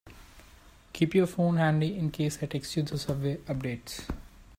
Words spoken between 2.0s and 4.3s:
case I text you with subway updates.